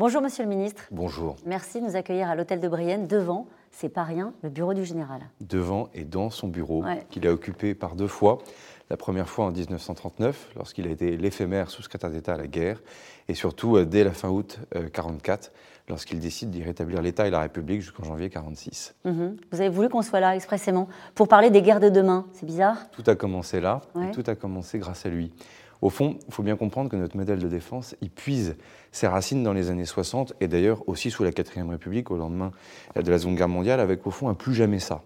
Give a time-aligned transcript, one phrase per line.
[0.00, 0.84] Bonjour Monsieur le Ministre.
[0.90, 1.36] Bonjour.
[1.44, 4.86] Merci de nous accueillir à l'hôtel de Brienne, devant, c'est pas rien, le bureau du
[4.86, 5.20] général.
[5.42, 8.38] Devant et dans son bureau, qu'il a occupé par deux fois.
[8.88, 12.80] La première fois en 1939, lorsqu'il a été l'éphémère sous-secrétaire d'État à la guerre,
[13.28, 15.58] et surtout euh, dès la fin août 1944, euh,
[15.90, 18.94] lorsqu'il décide d'y rétablir l'État et la République jusqu'en janvier 1946.
[19.04, 19.36] Mhm.
[19.52, 22.88] Vous avez voulu qu'on soit là expressément pour parler des guerres de demain, c'est bizarre
[22.92, 25.30] Tout a commencé là, et tout a commencé grâce à lui.
[25.82, 28.56] Au fond, il faut bien comprendre que notre modèle de défense, il puise
[28.92, 32.50] ses racines dans les années 60 et d'ailleurs aussi sous la 4ème République au lendemain
[32.96, 35.02] de la Seconde Guerre mondiale avec au fond un plus jamais ça.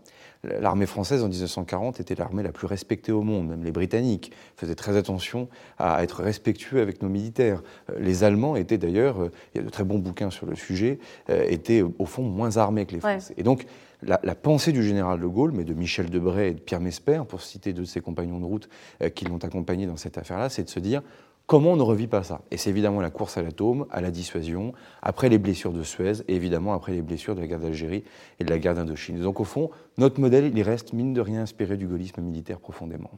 [0.61, 4.75] L'armée française en 1940 était l'armée la plus respectée au monde, même les Britanniques faisaient
[4.75, 5.49] très attention
[5.79, 7.63] à être respectueux avec nos militaires.
[7.99, 10.99] Les Allemands étaient d'ailleurs, euh, il y a de très bons bouquins sur le sujet,
[11.31, 13.35] euh, étaient au fond moins armés que les Français.
[13.37, 13.67] Et donc
[14.07, 17.43] la, pensée du général de Gaulle, mais de Michel Debray et de Pierre Mesper, pour
[17.43, 18.69] citer deux de ses compagnons de route
[19.03, 21.03] euh, qui l'ont accompagné dans cette affaire-là, c'est de se dire
[21.47, 22.41] comment on ne revit pas ça?
[22.51, 24.73] Et c'est évidemment la course à l'atome, à la dissuasion,
[25.03, 28.05] après les blessures de Suez et évidemment après les blessures de la guerre d'Algérie
[28.41, 29.21] et de la guerre d'Indochine.
[29.21, 33.11] Donc au fond, notre modèle, il reste mine de rien inspiré du gaullisme militaire profondément.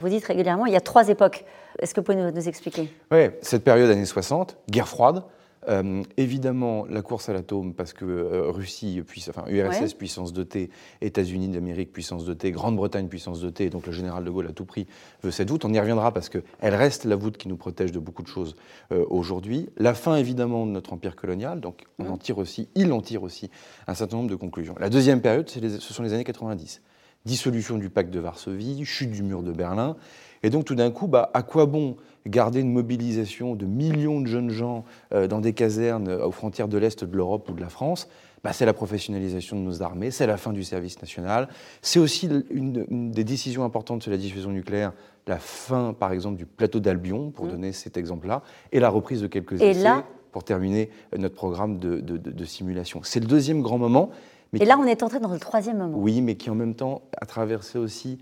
[0.00, 1.44] Vous dites régulièrement, il y a trois époques.
[1.80, 2.88] Est-ce que vous pouvez nous, expliquer?
[3.10, 5.24] Oui, cette période années 60, guerre froide,
[5.68, 11.48] euh, évidemment, la course à l'atome, parce que euh, Russie, enfin, URSS, puissance dotée, États-Unis
[11.48, 14.86] d'Amérique, puissance dotée, Grande-Bretagne, puissance dotée, donc le général de Gaulle à tout prix
[15.22, 15.64] veut cette voûte.
[15.64, 18.56] On y reviendra parce qu'elle reste la voûte qui nous protège de beaucoup de choses
[18.92, 19.68] euh, aujourd'hui.
[19.76, 23.22] La fin, évidemment, de notre empire colonial, donc on en tire aussi, il en tire
[23.22, 23.50] aussi
[23.86, 24.74] un certain nombre de conclusions.
[24.80, 26.80] La deuxième période, ce sont les années 90.
[27.24, 29.96] Dissolution du pacte de Varsovie, chute du mur de Berlin.
[30.42, 34.26] Et donc tout d'un coup, bah, à quoi bon garder une mobilisation de millions de
[34.26, 37.60] jeunes gens euh, dans des casernes euh, aux frontières de l'Est de l'Europe ou de
[37.60, 38.08] la France?
[38.44, 41.48] Bah, C'est la professionnalisation de nos armées, c'est la fin du service national,
[41.82, 44.92] c'est aussi une, des décisions importantes sur la diffusion nucléaire,
[45.26, 47.50] la fin par exemple du plateau d'Albion, pour mmh.
[47.50, 49.88] donner cet exemple-là, et la reprise de quelques et essais
[50.30, 53.00] pour terminer euh, notre programme de, simulation.
[53.02, 54.10] C'est le deuxième grand moment.
[54.54, 55.98] et là, on est entré dans le troisième moment.
[55.98, 58.18] Oui, mais qui en même temps a traversé aussi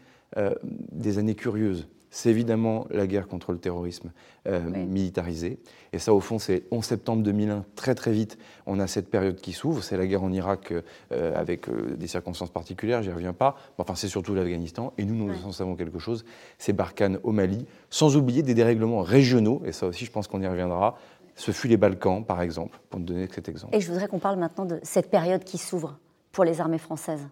[0.93, 4.13] des années curieuses c'est évidemment la guerre contre le terrorisme
[4.47, 5.59] euh, militarisé.
[5.93, 9.37] Et ça, au fond, c'est 11 septembre 2001, très très vite, on a cette période
[9.37, 9.83] qui s'ouvre.
[9.83, 13.57] C'est la guerre en Irak euh, avec euh, des circonstances particulières, j'y reviens pas.
[13.79, 14.93] Enfin, c'est surtout l'Afghanistan.
[14.99, 16.25] Et nous, nous en savons quelque chose.
[16.59, 19.63] C'est Barkhane au Mali, sans oublier des dérèglements régionaux.
[19.65, 20.97] Et ça aussi, je pense qu'on y reviendra.
[21.35, 23.75] Ce fut les Balkans, par exemple, pour ne donner cet exemple.
[23.75, 25.99] Et je voudrais qu'on parle maintenant de cette période qui s'ouvre
[26.33, 27.29] pour les armées françaises.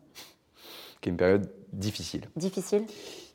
[1.01, 2.23] Qui est une période difficile.
[2.37, 2.85] Difficile?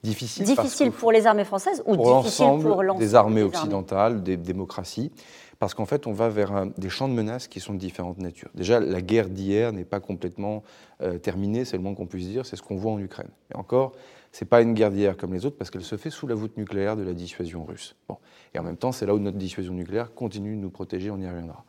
[0.03, 0.45] Difficile.
[0.45, 5.11] Difficile pour les armées françaises ou pour difficile pour l'ensemble des armées occidentales, des démocraties
[5.59, 8.49] parce qu'en fait, on va vers des champs de menaces qui sont de différentes natures.
[8.55, 10.63] Déjà, la guerre d'hier n'est pas complètement
[11.01, 13.29] euh, terminée, c'est le moins qu'on puisse dire, c'est ce qu'on voit en Ukraine.
[13.53, 13.91] Et encore,
[14.31, 16.35] ce n'est pas une guerre d'hier comme les autres, parce qu'elle se fait sous la
[16.35, 17.97] voûte nucléaire de la dissuasion russe.
[18.07, 18.17] Bon.
[18.53, 21.19] Et en même temps, c'est là où notre dissuasion nucléaire continue de nous protéger, on
[21.19, 21.65] y reviendra.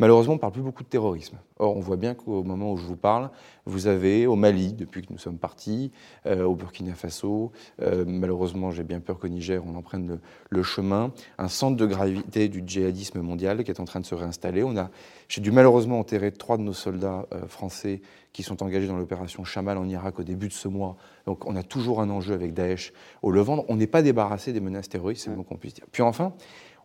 [0.00, 1.38] Malheureusement, on ne parle plus beaucoup de terrorisme.
[1.58, 3.30] Or, on voit bien qu'au moment où je vous parle,
[3.64, 5.92] vous avez au Mali, depuis que nous sommes partis,
[6.26, 10.18] euh, au Burkina Faso, euh, malheureusement, j'ai bien peur qu'au Niger, on en prenne
[10.50, 14.16] le, chemin, un centre de gravité du djihadisme mondial qui est en train de se
[14.16, 14.64] réinstaller.
[14.64, 14.90] On a,
[15.28, 19.44] j'ai dû malheureusement enterrer trois de nos soldats euh, français qui sont engagés dans l'opération
[19.44, 20.96] Chamal en Irak au début de ce mois.
[21.26, 23.64] Donc, on a toujours un enjeu avec Daesh au Levant.
[23.68, 25.86] On n'est pas débarrassé des menaces terroristes, c'est le mot qu'on puisse dire.
[25.92, 26.34] Puis enfin,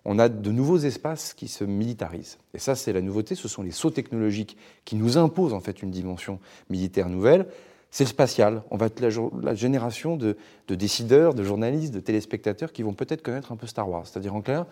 [0.05, 2.37] on a de nouveaux espaces qui se militarisent.
[2.53, 5.81] Et ça, c'est la nouveauté, ce sont les sauts technologiques qui nous imposent en fait
[5.81, 6.39] une dimension
[6.69, 7.47] militaire nouvelle.
[7.91, 8.61] C'est le spatial.
[8.69, 13.51] On va être la, génération de, décideurs, de journalistes, de téléspectateurs qui vont peut-être connaître
[13.51, 14.05] un peu Star Wars.
[14.05, 14.65] C'est-à-dire en clair,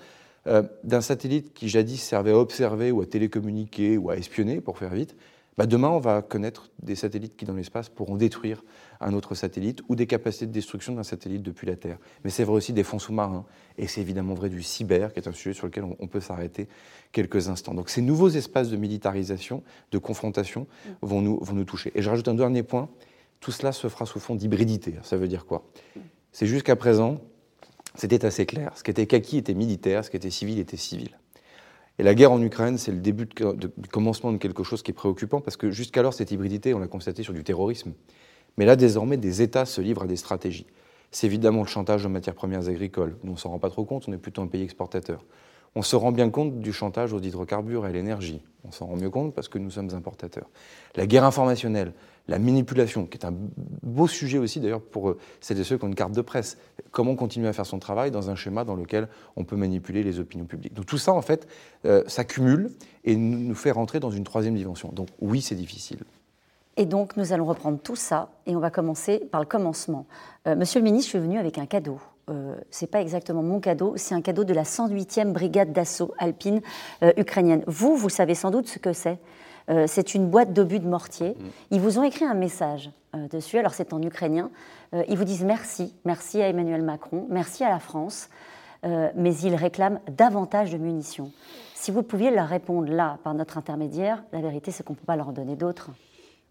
[0.45, 4.77] euh, d'un satellite qui jadis servait à observer ou à télécommuniquer ou à espionner, pour
[4.77, 5.15] faire vite,
[5.57, 8.63] bah, demain, on va connaître des satellites qui, dans l'espace, pourront détruire
[9.01, 11.97] un autre satellite ou des capacités de destruction d'un satellite depuis la Terre.
[12.23, 13.45] Mais c'est vrai aussi des fonds sous-marins.
[13.79, 16.67] Et c'est évidemment vrai du cyber, qui est un sujet sur lequel on, peut s'arrêter
[17.11, 17.73] quelques instants.
[17.73, 20.67] Donc ces nouveaux espaces de militarisation, de confrontation,
[21.01, 21.91] vont nous, vont nous toucher.
[21.95, 22.87] Et je rajoute un dernier point.
[23.39, 24.93] Tout cela se fera sous fond d'hybridité.
[25.01, 25.67] Ça veut dire quoi?
[26.31, 27.19] C'est jusqu'à présent,
[27.95, 28.73] c'était assez clair.
[28.75, 31.17] Ce qui était kaki était militaire, ce qui était civil était civil.
[31.99, 34.93] Et la guerre en Ukraine, c'est le début de, commencement de quelque chose qui est
[34.93, 37.93] préoccupant, parce que jusqu'alors, cette hybridité, on l'a constaté sur du terrorisme.
[38.57, 40.67] Mais là, désormais, des États se livrent à des stratégies.
[41.11, 43.17] C'est évidemment le chantage aux matières premières agricoles.
[43.23, 45.25] On ne s'en rend pas trop compte, on est plutôt un pays exportateur.
[45.75, 48.41] On se rend bien compte du chantage aux hydrocarbures et à l'énergie.
[48.63, 50.49] On s'en rend mieux compte parce que nous sommes importateurs.
[50.95, 51.93] La guerre informationnelle,
[52.27, 53.33] la manipulation, qui est un
[53.83, 56.57] beau sujet aussi d'ailleurs pour euh, celles et ceux qui ont une carte de presse.
[56.91, 60.19] Comment continuer à faire son travail dans un schéma dans lequel on peut manipuler les
[60.19, 60.73] opinions publiques?
[60.73, 61.47] Donc tout ça, en fait,
[61.85, 62.71] euh, s'accumule
[63.03, 64.89] et nous fait rentrer dans une troisième dimension.
[64.91, 65.99] Donc oui, c'est difficile.
[66.75, 70.05] Et donc nous allons reprendre tout ça et on va commencer par le commencement.
[70.47, 71.99] Euh, monsieur le ministre, je suis venu avec un cadeau.
[72.29, 76.61] euh, c'est pas exactement mon cadeau, c'est un cadeau de la 108e brigade d'assaut alpine
[77.15, 77.63] ukrainienne.
[77.65, 79.17] Vous, vous savez sans doute ce que c'est.
[79.85, 81.29] C'est une boîte d'obus de mortier.
[81.29, 81.45] Mm.
[81.71, 82.89] Ils vous ont écrit un message
[83.31, 84.49] dessus, alors c'est en ukrainien.
[85.07, 88.29] ils vous disent merci, merci à Emmanuel Macron, merci à la France,
[88.83, 91.31] mais ils réclament davantage de munitions.
[91.73, 95.05] Si vous pouviez leur répondre là, par notre intermédiaire, la vérité, c'est qu'on ne peut
[95.05, 95.89] pas leur en donner d'autres.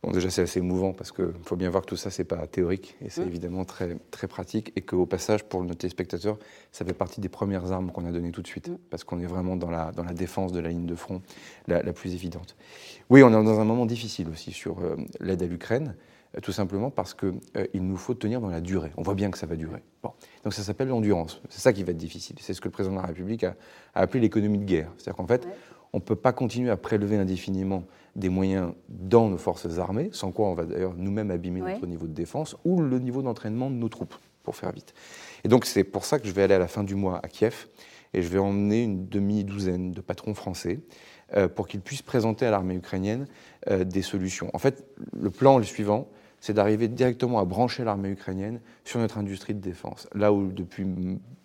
[0.02, 2.46] Bon, déjà, c'est assez émouvant parce qu'il faut bien voir que tout ça, c'est pas
[2.46, 3.28] théorique et c'est mmh.
[3.28, 4.72] évidemment très, très pratique.
[4.76, 6.38] Et qu'au passage, pour nos téléspectateurs,
[6.70, 8.76] ça fait partie des premières armes qu'on a données tout de suite mmh.
[8.90, 11.22] parce qu'on est vraiment dans la, dans la défense de la ligne de front
[11.66, 12.56] la, plus évidente.
[13.10, 15.96] Oui, on est dans un moment difficile aussi sur euh, l'aide à l'Ukraine,
[16.36, 18.92] euh, tout simplement parce qu'il euh, nous faut tenir dans la durée.
[18.96, 19.82] On voit bien que ça va durer.
[20.02, 20.12] Bon.
[20.44, 21.40] Donc ça s'appelle l'endurance.
[21.48, 22.36] C'est ça qui va être difficile.
[22.40, 23.56] C'est ce que le président de la République a,
[23.94, 24.90] appelé l'économie de guerre.
[24.96, 25.46] C'est-à-dire qu'en fait,
[25.96, 27.82] on ne peut pas continuer à prélever indéfiniment
[28.16, 32.06] des moyens dans nos forces armées, sans quoi on va d'ailleurs nous-mêmes abîmer notre niveau
[32.06, 34.92] de défense ou le niveau d'entraînement de nos troupes, pour faire vite.
[35.42, 37.28] Et donc c'est pour ça que je vais aller à la fin du mois à
[37.28, 37.68] Kiev
[38.12, 40.80] et je vais emmener une demi-douzaine de patrons français
[41.34, 43.26] euh, pour qu'ils puissent présenter à l'armée ukrainienne
[43.70, 44.50] euh, des solutions.
[44.52, 44.84] En fait,
[45.18, 46.08] le plan est le suivant,
[46.40, 50.08] c'est d'arriver directement à brancher l'armée ukrainienne sur notre industrie de défense.
[50.14, 50.84] Là où depuis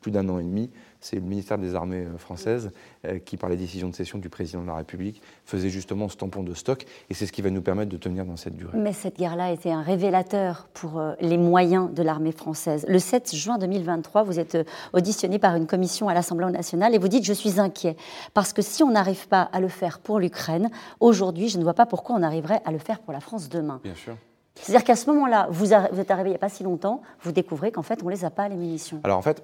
[0.01, 0.69] plus d'un an et demi,
[1.01, 2.71] c'est le ministère des Armées euh, françaises
[3.05, 6.15] euh, qui, par la décision de cession du président de la République, faisait justement ce
[6.15, 8.77] tampon de stock, et c'est ce qui va nous permettre de tenir dans cette durée.
[8.77, 12.85] Mais cette guerre-là a été un révélateur pour euh, les moyens de l'armée française.
[12.87, 14.57] Le 7 juin 2023, vous êtes
[14.93, 17.97] auditionné par une commission à l'Assemblée nationale et vous dites Je suis inquiet,
[18.33, 20.69] parce que si on n'arrive pas à le faire pour l'Ukraine,
[20.99, 23.79] aujourd'hui, je ne vois pas pourquoi on arriverait à le faire pour la France demain.
[23.83, 24.15] Bien sûr.
[24.55, 27.71] C'est-à-dire qu'à ce moment-là, vous, êtes arrivé il n'y a pas si longtemps, vous découvrez
[27.71, 28.99] qu'en fait, on ne les a pas, les munitions.
[29.03, 29.43] Alors en fait,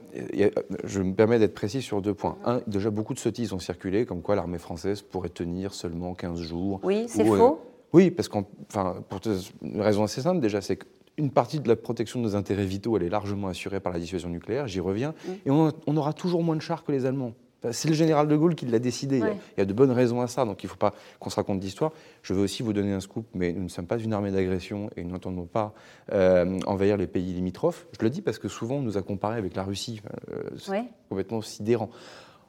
[0.84, 2.38] je me permets d'être précis sur deux points.
[2.46, 6.42] Un, déjà, beaucoup de sottises ont circulé, comme quoi l'armée française pourrait tenir seulement 15
[6.42, 6.82] jours.
[6.84, 7.34] Oui, c'est faux.
[7.34, 7.52] Euh,
[7.94, 9.22] oui, parce qu'en, enfin, pour
[9.62, 12.98] une raison assez simple, déjà, c'est qu'une partie de la protection de nos intérêts vitaux,
[12.98, 15.32] elle est largement assurée par la dissuasion nucléaire, j'y reviens, mm.
[15.46, 17.34] et on aura toujours moins de chars que les Allemands.
[17.72, 19.18] C'est le général de Gaulle qui l'a décidé.
[19.18, 21.36] Il y a de bonnes raisons à ça, donc il ne faut pas qu'on se
[21.36, 21.92] raconte d'histoire.
[22.22, 24.90] Je veux aussi vous donner un scoop, mais nous ne sommes pas une armée d'agression
[24.96, 25.74] et nous n'entendons pas
[26.14, 27.88] euh, envahir les pays limitrophes.
[28.00, 30.02] Je le dis parce que souvent on nous a comparé avec la Russie.
[30.32, 31.90] Euh, c'est complètement sidérant.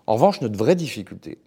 [0.07, 1.39] En revanche, notre vraie difficulté,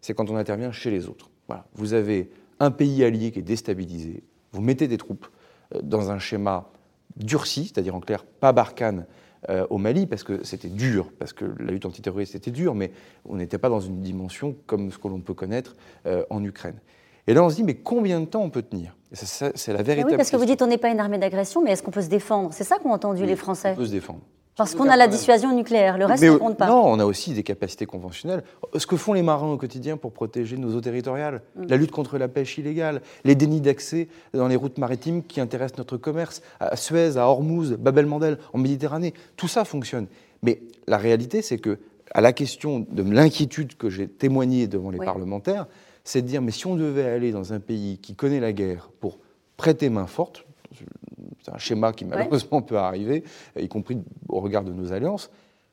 [0.00, 1.30] c'est quand on intervient chez les autres.
[1.46, 1.66] Voilà.
[1.74, 4.22] Vous avez un pays allié qui est déstabilisé,
[4.52, 5.26] vous mettez des troupes
[5.74, 6.70] euh, dans un schéma
[7.16, 9.06] durci, c'est-à-dire en clair, pas Barkhane,
[9.48, 12.92] euh, au Mali, parce que c'était dur, parce que la lutte antiterroriste était dure, mais
[13.24, 15.76] on n'était pas dans une dimension comme ce que l'on peut connaître
[16.06, 16.76] euh, en Ukraine.
[17.26, 18.96] Et là, on se dit, mais combien de temps on peut tenir?
[19.12, 20.12] C'est la véritable.
[20.12, 22.02] Oui, parce que vous dites, on n'est pas une armée d'agression, mais est-ce qu'on peut
[22.02, 22.50] se défendre?
[22.52, 23.72] C'est ça qu'ont entendu les Français.
[23.72, 24.20] On peut se défendre.
[24.60, 26.66] Parce qu'on a la dissuasion nucléaire, le reste ne compte pas.
[26.66, 28.44] Non, on a aussi des capacités conventionnelles.
[28.76, 31.64] Ce que font les marins au quotidien pour protéger nos eaux territoriales, mm.
[31.66, 35.78] la lutte contre la pêche illégale, les dénis d'accès dans les routes maritimes qui intéressent
[35.78, 40.08] notre commerce, à Suez, à Hormuz, Babel-Mandel, en Méditerranée, tout ça fonctionne.
[40.42, 41.78] Mais la réalité, c'est que
[42.12, 45.68] à la question de l'inquiétude que j'ai témoignée devant les parlementaires,
[46.04, 48.90] c'est de dire mais si on devait aller dans un pays qui connaît la guerre
[49.00, 49.20] pour
[49.56, 50.44] prêter main forte,
[51.42, 53.24] c'est un schéma qui malheureusement peut arriver,
[53.58, 53.98] y compris
[54.28, 55.30] au regard de nos alliances.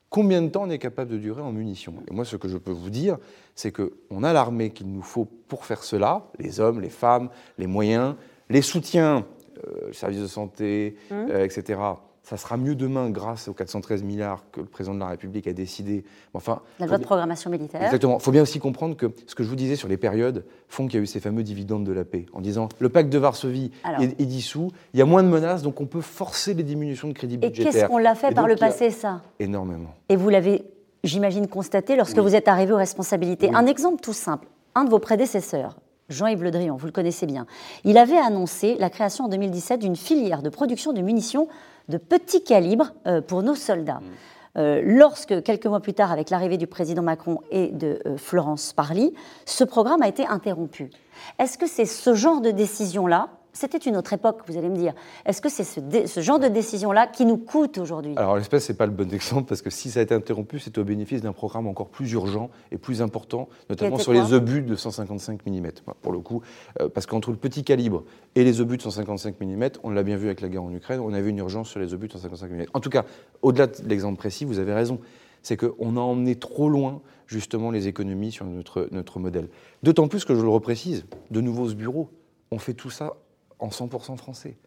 [0.09, 1.95] Combien de temps on est capable de durer en munitions?
[2.09, 3.17] Et moi, ce que je peux vous dire,
[3.55, 7.67] c'est qu'on a l'armée qu'il nous faut pour faire cela, les hommes, les femmes, les
[7.67, 8.15] moyens,
[8.49, 9.25] les soutiens,
[9.67, 11.13] euh, services de santé, mmh.
[11.13, 11.77] euh, etc
[12.27, 15.53] ça sera mieux demain grâce aux 413 milliards que le président de la République a
[15.53, 16.03] décidé.
[16.33, 17.81] Enfin, la loi de programmation militaire.
[17.81, 18.17] Exactement.
[18.17, 20.87] Il faut bien aussi comprendre que ce que je vous disais sur les périodes font
[20.87, 23.17] qu'il y a eu ces fameux dividendes de la paix, en disant le pacte de
[23.17, 27.07] Varsovie est, dissous, il y a moins de menaces, donc on peut forcer les diminutions
[27.07, 27.71] de crédit budgétaire.
[27.71, 29.21] Et qu'est-ce qu'on l'a fait par le passé, ça?
[29.39, 29.93] Énormément.
[30.09, 30.65] Et vous l'avez,
[31.05, 33.55] j'imagine, constaté lorsque vous êtes arrivé aux responsabilités.
[33.55, 34.49] Un exemple tout simple.
[34.75, 35.77] Un de vos prédécesseurs,
[36.09, 37.45] Jean-Yves Le Drian, vous le connaissez bien,
[37.85, 41.47] il avait annoncé la création en 2017 d'une filière de production de munitions
[41.89, 44.01] de petit calibre euh, pour nos soldats.
[44.01, 44.57] Mm.
[44.57, 48.73] Euh, lorsque, quelques mois plus tard, avec l'arrivée du président Macron et de euh, Florence
[48.73, 49.13] Parly,
[49.45, 50.89] ce programme a été interrompu.
[51.37, 54.93] Est-ce que c'est ce genre de décision-là c'était une autre époque, vous allez me dire.
[55.25, 58.13] Est-ce que c'est ce, genre de décision-là qui nous coûte aujourd'hui?
[58.15, 60.59] Alors, l'espèce, ce n'est pas le bon exemple, parce que si ça a été interrompu,
[60.59, 64.61] c'est au bénéfice d'un programme encore plus urgent et plus important, notamment sur les obus
[64.61, 65.67] de 155 mm.
[66.01, 66.41] Pour le coup,
[66.79, 68.03] euh, parce qu'entre le petit calibre
[68.35, 70.99] et les obus de 155 mm, on l'a bien vu avec la guerre en Ukraine,
[70.99, 72.65] on avait une urgence sur les obus de 155 mm.
[72.73, 73.05] En tout cas,
[73.41, 74.99] au-delà de l'exemple précis, vous avez raison.
[75.41, 79.49] C'est qu'on a emmené trop loin justement les économies sur notre, notre modèle.
[79.81, 82.09] D'autant plus que je le reprécise, de nouveaux bureaux,
[82.51, 83.15] on fait tout ça
[83.59, 84.57] en 100% français.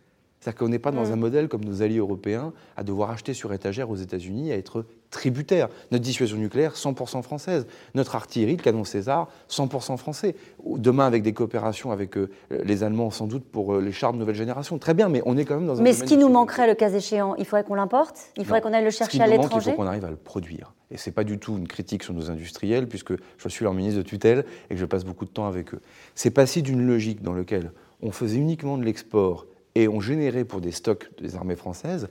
[0.40, 1.12] C'est-à-dire qu'on n'est pas dans mm.
[1.12, 4.86] un modèle comme nos alliés européens à devoir acheter sur étagère aux États-Unis, à être
[5.10, 5.68] tributaire.
[5.90, 7.66] Notre dissuasion nucléaire, 100% française.
[7.94, 10.34] Notre artillerie, le canon César, 100% français.
[10.64, 14.18] Demain, avec des coopérations avec euh, les Allemands, sans doute pour euh, les chars de
[14.18, 14.78] nouvelle génération.
[14.78, 15.82] Très bien, mais on est quand même dans un.
[15.82, 18.30] Mais ce qui nous manquerait, le cas échéant, il faudrait qu'on l'importe?
[18.38, 20.72] Il faudrait qu'on aille le chercher à l'étranger Il faut qu'on arrive à le produire.
[20.90, 23.74] Et ce n'est pas du tout une critique sur nos industriels, puisque je suis leur
[23.74, 25.80] ministre de tutelle et que je passe beaucoup de temps avec eux.
[26.14, 30.60] C'est passé d'une logique dans laquelle on faisait uniquement de l'export et on générait pour
[30.60, 32.08] des stocks des armées françaises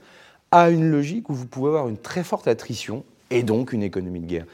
[0.50, 4.20] à une logique où vous pouvez avoir une très forte attrition et donc une économie
[4.20, 4.46] de guerre.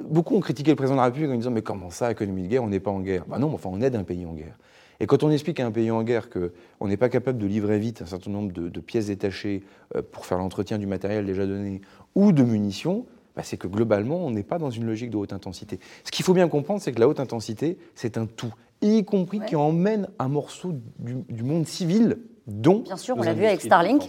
[0.00, 2.48] Beaucoup ont critiqué le président de la République en disant Mais comment ça, économie de
[2.48, 3.24] guerre On n'est pas en guerre?
[3.26, 4.56] Ben non, enfin, on aide un pays en guerre.
[5.00, 7.78] Et quand on explique à un pays en guerre qu'on n'est pas capable de livrer
[7.78, 9.64] vite un certain nombre de, pièces détachées
[9.96, 11.80] euh, pour faire l'entretien du matériel déjà donné
[12.14, 15.32] ou de munitions, ben c'est que globalement, on n'est pas dans une logique de haute
[15.32, 15.80] intensité.
[16.04, 18.52] Ce qu'il faut bien comprendre, c'est que la haute intensité, c'est un tout,
[18.82, 22.80] y compris qui emmène un morceau du, du monde civil, dont.
[22.80, 24.02] Bien sûr, on l'a vu avec Starlink.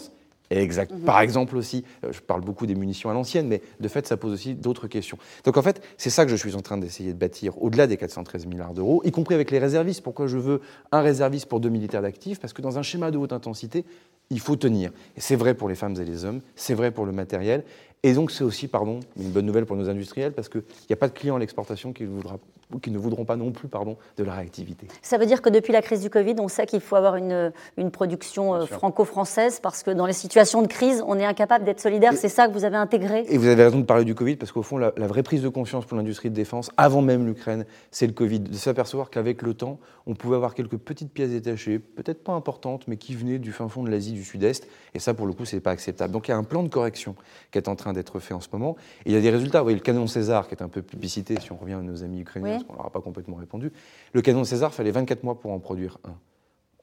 [0.50, 0.92] Exact.
[0.92, 1.02] Mhm.
[1.02, 4.18] Par exemple aussi, euh, je parle beaucoup des munitions à l'ancienne, mais de fait, ça
[4.18, 5.18] pose aussi d'autres questions.
[5.46, 7.98] Donc en fait, c'est ça que je suis en train d'essayer de bâtir au-delà des
[7.98, 10.02] 413 milliards d'euros, y compris avec les réservistes.
[10.02, 10.62] Pourquoi je veux
[10.92, 12.40] un réserviste pour deux militaires d'actifs?
[12.40, 13.86] Parce que dans un schéma de haute intensité,
[14.30, 14.92] il faut tenir.
[15.16, 17.64] Et c'est vrai pour les femmes et les hommes, c'est vrai pour le matériel.
[18.04, 20.98] Et donc c'est aussi, pardon, une bonne nouvelle pour nos industriels, parce qu'il n'y a
[20.98, 22.38] pas de client à l'exportation qui voudra
[22.80, 24.88] qui ne voudront pas non plus pardon, de la réactivité.
[25.02, 27.52] Ça veut dire que depuis la crise du Covid, on sait qu'il faut avoir une,
[27.78, 31.80] une production euh, franco-française parce que dans les situations de crise, on est incapable d'être
[31.80, 32.14] solidaire.
[32.14, 34.52] C'est ça que vous avez intégré Et vous avez raison de parler du Covid parce
[34.52, 38.08] qu'au fond, la, vraie prise de conscience pour l'industrie de défense, avant même l'Ukraine, c'est
[38.08, 38.40] le Covid.
[38.40, 42.88] De s'apercevoir qu'avec le temps, on pouvait avoir quelques petites pièces détachées, peut-être pas importantes,
[42.88, 44.68] mais qui venaient du fin fond de l'Asie du Sud-Est.
[44.94, 46.12] Et ça, pour le coup, c'est pas acceptable.
[46.12, 47.16] Donc il y a un plan de correction
[47.52, 48.76] qui est en train d'être fait en ce moment.
[49.06, 49.60] Et il y a des résultats.
[49.60, 52.04] Vous voyez, le canon César, qui est un peu publicité, si on revient à nos
[52.04, 53.72] amis ukrainiens, parce qu'on leur a pas complètement répondu.
[54.14, 56.16] Le canon César, fallait 24 mois pour en produire un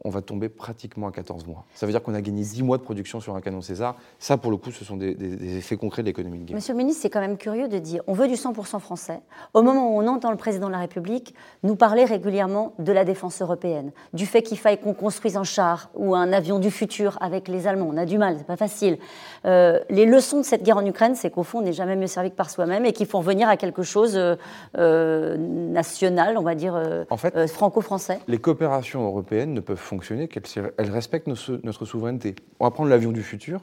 [0.02, 1.64] on va tomber pratiquement à 14 mois.
[1.74, 3.96] Ça veut dire qu'on a gagné 10 mois de production sur un canon César.
[4.18, 5.10] Ça, pour le coup, ce sont des,
[5.58, 6.54] effets concrets de l'économie de guerre.
[6.54, 9.20] Monsieur le ministre, c'est quand même curieux de dire on veut du 100% français,
[9.52, 13.04] au moment où on entend le président de la République nous parler régulièrement de la
[13.04, 17.18] défense européenne, du fait qu'il faille qu'on construise un char ou un avion du futur
[17.20, 17.88] avec les Allemands.
[17.90, 18.98] On a du mal, c'est pas facile.
[19.44, 22.06] Euh, les leçons de cette guerre en Ukraine, c'est qu'au fond, on n'est jamais mieux
[22.06, 24.36] servi que par soi-même et qu'il faut revenir à quelque chose euh,
[24.78, 26.80] euh, national, on va dire
[27.10, 28.20] en fait, franco-français.
[28.28, 32.36] Les coopérations européennes ne peuvent fonctionner qu'elle respecte notre souveraineté.
[32.60, 33.60] On va prendre l'avion du futur.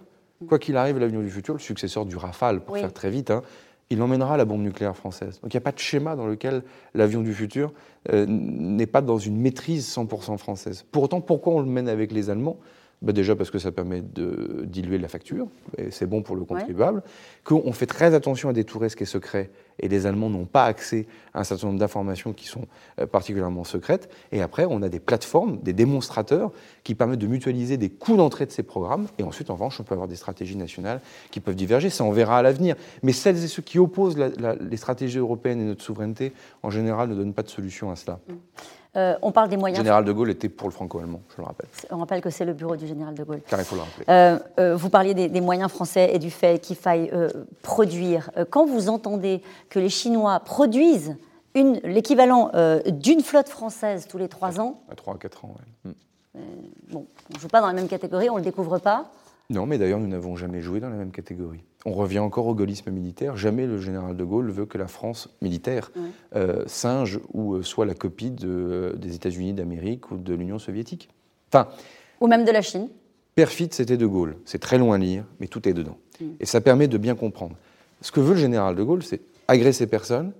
[0.47, 3.41] Quoi qu'il arrive, l'avion du futur, le successeur du Rafale, pour faire très vite, hein,
[3.89, 5.39] il emmènera la bombe nucléaire française.
[5.41, 6.61] Donc il n'y a pas de schéma dans lequel
[6.93, 7.73] l'avion du futur
[8.11, 10.85] euh, n'est pas dans une maîtrise 100% française.
[10.91, 12.57] Pour autant, pourquoi on le mène avec les Allemands?
[13.01, 16.43] Bah, déjà parce que ça permet de diluer la facture, et c'est bon pour le
[16.45, 17.03] contribuable,
[17.43, 20.65] qu'on fait très attention à détourer ce qui est secret, et les Allemands n'ont pas
[20.65, 22.65] accès à un certain nombre d'informations qui sont
[22.99, 26.51] euh, particulièrement secrètes, et après on a des plateformes, des démonstrateurs
[26.83, 29.83] qui permettent de mutualiser des coûts d'entrée de ces programmes, et ensuite en revanche on
[29.83, 32.75] peut avoir des stratégies nationales qui peuvent diverger, ça on verra à l'avenir.
[33.03, 37.15] Mais celles et ceux qui opposent les stratégies européennes et notre souveraineté, en général, ne
[37.15, 38.19] donnent pas de solution à cela.
[38.27, 38.33] Mm.
[38.97, 39.79] Euh, on parle des moyens.
[39.79, 41.67] Le général de Gaulle était pour le franco-allemand, je le rappelle.
[41.91, 43.41] On rappelle que c'est le bureau du général de Gaulle.
[43.47, 44.05] Car il faut le rappeler.
[44.09, 47.11] Euh, euh, vous parliez des, moyens français et du fait qu'il faille
[47.61, 48.31] produire.
[48.49, 51.15] quand vous entendez que les Chinois produisent
[51.55, 52.51] l'équivalent
[52.87, 54.81] d'une flotte française tous les trois ans.
[54.91, 55.93] À trois à quatre ans, oui.
[56.91, 59.11] bon, on ne joue pas dans la même catégorie, on ne le découvre pas.
[59.49, 61.63] Non, mais d'ailleurs, nous n'avons jamais joué dans la même catégorie.
[61.87, 63.37] On revient encore au gaullisme militaire.
[63.37, 65.89] Jamais le général de Gaulle veut que la France militaire
[66.35, 71.07] euh, singe ou euh, soit la copie de, des États-Unis d'Amérique ou de l'Union soviétique.
[71.49, 71.69] Enfin,
[72.19, 72.89] ou même de la Chine.
[73.35, 74.35] Perfide, c'était de Gaulle.
[74.43, 75.97] C'est très long à lire, mais tout est dedans.
[76.19, 76.25] Mm.
[76.41, 77.55] Et ça permet de bien comprendre.
[78.01, 80.33] Ce que veut le général de Gaulle, c'est agresser personne,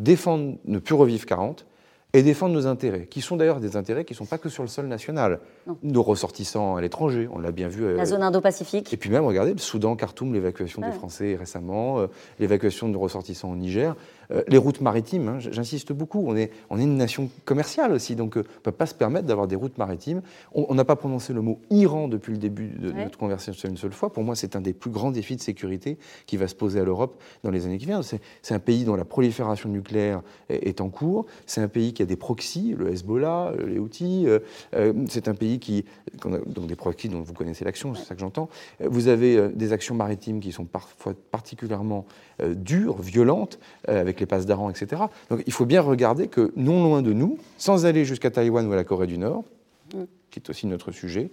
[0.00, 1.66] défendre, ne plus revivre 40,
[2.12, 4.62] et défendre nos intérêts, qui sont d'ailleurs des intérêts qui ne sont pas que sur
[4.62, 5.40] le sol national.
[5.82, 7.94] Nos ressortissants à l'étranger, on l'a bien vu.
[7.94, 8.92] La euh, zone Indo-Pacifique.
[8.92, 12.06] Et puis même, regardez, le Soudan, Khartoum, l'évacuation des Français récemment, euh,
[12.38, 13.94] l'évacuation de ressortissants au Niger.
[14.32, 18.16] Euh, les routes maritimes, hein, j'insiste beaucoup, on est, on est une nation commerciale aussi,
[18.16, 20.22] donc on ne peut pas se permettre d'avoir des routes maritimes.
[20.52, 23.92] On n'a pas prononcé le mot Iran depuis le début de notre conversation une seule
[23.92, 24.12] fois.
[24.12, 26.84] Pour moi, c'est un des plus grands défis de sécurité qui va se poser à
[26.84, 28.02] l'Europe dans les années qui viennent.
[28.02, 31.26] C'est un pays dont la prolifération nucléaire est, est en cours.
[31.46, 34.26] C'est un pays qui a des proxys, le Hezbollah, les Houthis.
[34.26, 34.40] Euh,
[34.74, 35.84] euh, c'est un pays qui,
[36.22, 38.48] donc des proxys dont vous connaissez l'action, c'est ça que j'entends.
[38.80, 42.06] Vous avez des actions maritimes qui sont parfois particulièrement
[42.54, 45.02] dures, violentes, avec les passes d'Aran, etc.
[45.30, 48.72] Donc il faut bien regarder que non loin de nous, sans aller jusqu'à Taïwan ou
[48.72, 49.44] à la Corée du Nord,
[50.30, 51.30] qui est aussi notre sujet,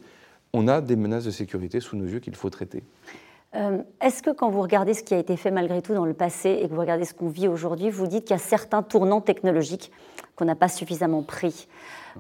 [0.54, 2.84] on a des menaces de sécurité sous nos yeux qu'il faut traiter.
[3.56, 6.14] Euh, est-ce que quand vous regardez ce qui a été fait malgré tout dans le
[6.14, 8.84] passé et que vous regardez ce qu'on vit aujourd'hui, vous dites qu'il y a certains
[8.84, 9.92] tournants technologiques
[10.36, 11.68] qu'on n'a pas suffisamment pris?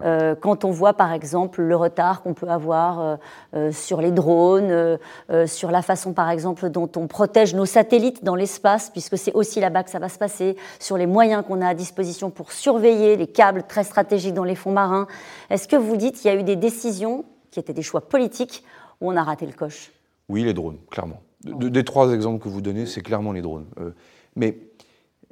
[0.04, 3.18] Euh, quand on voit par exemple le retard qu'on peut avoir
[3.54, 4.98] euh, sur les drones,
[5.46, 9.60] sur la façon par exemple dont on protège nos satellites dans l'espace, puisque c'est aussi
[9.60, 13.16] là-bas que ça va se passer, sur les moyens qu'on a à disposition pour surveiller
[13.16, 15.08] les câbles très stratégiques dans les fonds marins,
[15.50, 18.64] est-ce que vous dites qu'il y a eu des décisions qui étaient des choix politiques
[19.02, 19.92] où on a raté le coche?
[20.30, 21.22] Oui, les drones, clairement.
[21.44, 23.68] des trois exemples que vous donnez, c'est clairement les drones.
[23.80, 23.92] Euh,
[24.36, 24.58] mais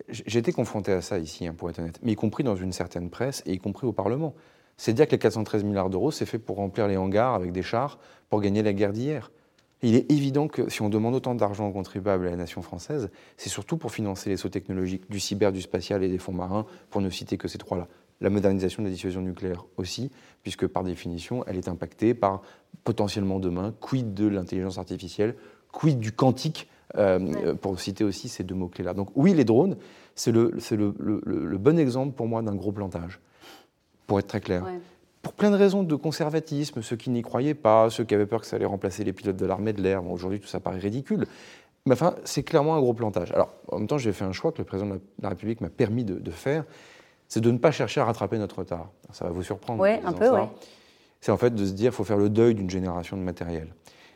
[0.09, 2.71] j'ai été confronté à ça ici, hein, pour être honnête, mais y compris dans une
[2.71, 4.33] certaine presse et y compris au Parlement.
[4.77, 7.63] C'est dire que les 413 milliards d'euros, c'est fait pour remplir les hangars avec des
[7.63, 9.31] chars pour gagner la guerre d'hier.
[9.81, 13.09] Il est évident que si on demande autant d'argent aux contribuables à la nation française,
[13.37, 16.65] c'est surtout pour financer les sauts technologiques du cyber, du spatial et des fonds marins,
[16.89, 17.87] pour ne citer que ces trois-là
[18.21, 20.11] la modernisation de la dissuasion nucléaire aussi,
[20.43, 22.41] puisque par définition, elle est impactée par
[22.83, 25.35] potentiellement demain, quid de l'intelligence artificielle,
[25.71, 28.93] quid du quantique, euh, pour citer aussi ces deux mots-clés-là.
[28.93, 29.75] Donc oui, les drones,
[30.13, 33.19] c'est le, le, bon exemple pour moi d'un gros plantage,
[34.07, 34.63] pour être très clair.
[35.21, 38.41] Pour plein de raisons de conservatisme, ceux qui n'y croyaient pas, ceux qui avaient peur
[38.41, 41.25] que ça allait remplacer les pilotes de l'armée de l'air, aujourd'hui tout ça paraît ridicule.
[41.87, 43.31] Mais enfin, c'est clairement un gros plantage.
[43.31, 45.69] Alors, en même temps, j'ai fait un choix que le président de la République m'a
[45.69, 46.63] permis de faire,
[47.27, 48.91] c'est de ne pas chercher à rattraper notre retard.
[49.11, 49.81] Ça va vous surprendre.
[49.81, 50.41] Oui, un peu, oui.
[51.21, 53.73] C'est en fait de se dire qu'il faut faire le deuil d'une génération de matériel.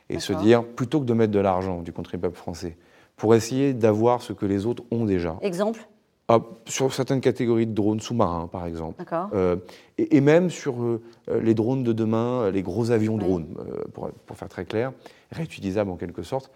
[0.09, 2.77] Et se dire, plutôt que de mettre de l'argent du contribuable français,
[3.15, 5.37] pour essayer d'avoir ce que les autres ont déjà.
[5.41, 5.87] Exemple?
[6.29, 9.03] Ah, Sur certaines catégories de drones sous-marins, par exemple.
[9.33, 9.57] Euh,
[9.97, 11.01] et, même sur euh,
[11.41, 14.93] les drones de demain, les gros avions drones, euh, pour, pour, faire très clair,
[15.31, 16.51] réutilisables en quelque sorte.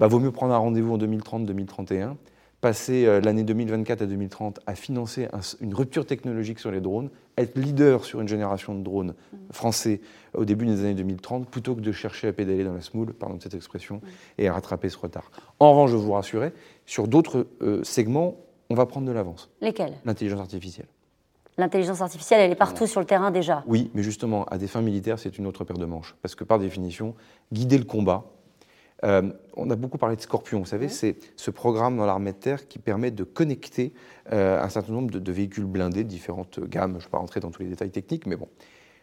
[0.00, 2.14] Bah, vaut mieux prendre un rendez-vous en 2030-2031
[2.60, 5.28] passer euh, l'année 2024 à 2030 à financer
[5.60, 9.14] une rupture technologique sur les drones, être leader sur une génération de drones
[9.52, 10.00] français
[10.34, 13.38] au début des années 2030, plutôt que de chercher à pédaler dans la smoule, pardon
[13.40, 14.00] cette expression,
[14.38, 15.30] et à rattraper ce retard.
[15.60, 16.52] En revanche, je vous rassurer,
[16.84, 18.36] sur d'autres euh, segments,
[18.70, 19.50] on va prendre de l'avance.
[19.60, 19.94] Lesquels?
[20.04, 20.88] L'intelligence artificielle.
[21.56, 23.64] L'intelligence artificielle, elle est partout sur le terrain déjà.
[23.66, 26.14] Oui, mais justement, à des fins militaires, c'est une autre paire de manches.
[26.22, 27.16] Parce que par définition,
[27.52, 28.26] guider le combat,
[29.04, 32.36] euh, on a beaucoup parlé de Scorpion, vous savez, c'est ce programme dans l'armée de
[32.38, 33.92] terre qui permet de connecter
[34.32, 36.92] euh, un certain nombre de, véhicules blindés de différentes gammes.
[36.92, 38.48] Je ne vais pas rentrer dans tous les détails techniques, mais bon.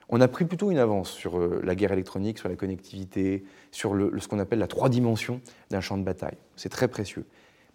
[0.08, 3.92] On a pris plutôt une avance sur euh, la guerre électronique, sur la connectivité, sur
[3.92, 5.42] ce qu'on appelle la trois dimensions
[5.72, 6.38] d'un champ de bataille.
[6.56, 7.26] C'est très précieux.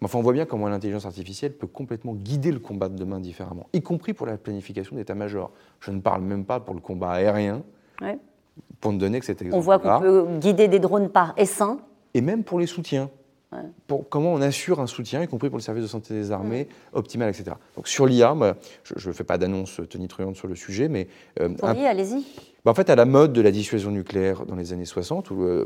[0.01, 3.19] Mais enfin, on voit bien comment l'intelligence artificielle peut complètement guider le combat de demain
[3.19, 5.51] différemment, y compris pour la planification d'état-major.
[5.79, 7.61] Je ne parle même pas pour le combat aérien,
[8.79, 9.57] pour ne donner que cet exemple.
[9.57, 11.79] On voit qu'on peut guider des drones par essaim
[12.15, 13.09] et même pour les soutiens.
[13.85, 16.69] Pour comment on assure un soutien, y compris pour le service de santé des armées,
[16.93, 17.57] optimal, etc.
[17.75, 18.33] Donc sur l'IA,
[18.83, 21.09] je ne fais pas d'annonce tonitruante sur le sujet, mais...
[21.41, 22.25] Euh, allez-y.
[22.63, 25.41] Bah, en fait, à la mode de la dissuasion nucléaire dans les années 60, où
[25.41, 25.65] euh,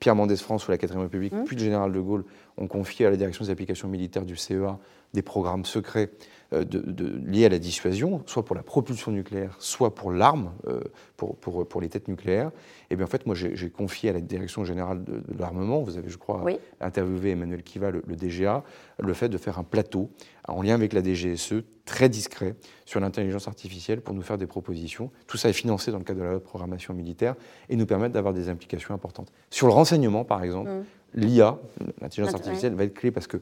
[0.00, 1.44] Pierre Mendès France ou la 4ème République, mmh.
[1.44, 2.24] puis le général de Gaulle
[2.56, 4.78] ont confié à la direction des applications militaires du CEA
[5.14, 6.10] des programmes secrets
[6.52, 10.80] euh, de, liés à la dissuasion, soit pour la propulsion nucléaire, soit pour l'arme, euh,
[11.16, 12.50] pour, pour, pour, les têtes nucléaires.
[12.90, 16.08] Et bien en fait, moi, j'ai confié à la Direction générale de, l'armement, vous avez,
[16.08, 16.44] je crois,
[16.80, 18.64] interviewé Emmanuel Kiva, le, DGA,
[18.98, 20.10] le fait de faire un plateau
[20.48, 25.10] en lien avec la DGSE, très discret, sur l'intelligence artificielle pour nous faire des propositions.
[25.26, 27.34] Tout ça est financé dans le cadre de la programmation militaire
[27.68, 29.32] et nous permettre d'avoir des implications importantes.
[29.50, 30.84] Sur le renseignement, par exemple, mmh.
[31.14, 31.58] l'IA,
[32.00, 33.38] l'intelligence artificielle, va être clé parce que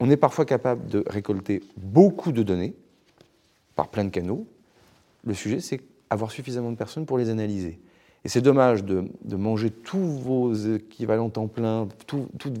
[0.00, 2.74] on est parfois capable de récolter beaucoup de données
[3.76, 4.46] par plein de canaux.
[5.24, 7.78] Le sujet, c'est avoir suffisamment de personnes pour les analyser.
[8.26, 11.86] Et c'est dommage de, manger tous vos équivalents temps plein,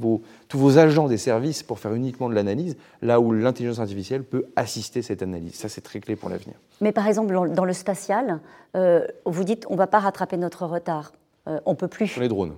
[0.00, 4.22] vos, tous vos agents des services pour faire uniquement de l'analyse, là où l'intelligence artificielle
[4.22, 5.56] peut assister cette analyse.
[5.56, 6.54] Ça, c'est très clé pour l'avenir.
[6.80, 8.38] Mais par exemple, dans le spatial,
[8.76, 11.12] euh, vous dites on ne va pas rattraper notre retard.
[11.48, 12.06] Euh, on peut plus.
[12.06, 12.54] Sur les drones